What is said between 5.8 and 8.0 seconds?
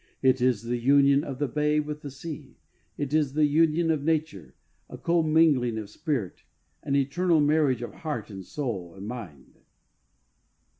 spirit, an eternal marriage of